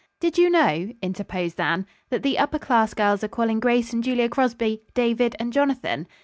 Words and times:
"Did 0.19 0.35
you 0.35 0.49
know," 0.49 0.89
interposed 1.03 1.61
Anne, 1.61 1.85
"that 2.09 2.23
the 2.23 2.37
upperclass 2.39 2.95
girls 2.95 3.23
are 3.23 3.27
calling 3.27 3.59
Grace 3.59 3.93
and 3.93 4.03
Julia 4.03 4.29
Crosby 4.29 4.81
'David 4.95 5.35
and 5.37 5.53
Jonathan'?" 5.53 6.07